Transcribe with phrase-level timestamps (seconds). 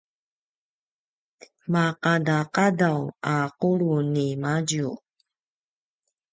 [1.71, 3.01] maqadaqadaw
[3.33, 4.89] a qulu ni madju